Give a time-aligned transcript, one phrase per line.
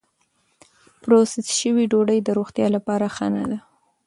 [1.01, 3.57] پروسس شوې ډوډۍ د روغتیا لپاره ښه نه ده.